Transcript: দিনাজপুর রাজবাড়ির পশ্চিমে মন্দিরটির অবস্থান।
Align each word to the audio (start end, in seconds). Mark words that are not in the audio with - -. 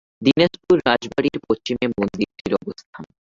দিনাজপুর 0.21 0.77
রাজবাড়ির 0.87 1.37
পশ্চিমে 1.47 1.85
মন্দিরটির 1.91 2.53
অবস্থান। 2.61 3.03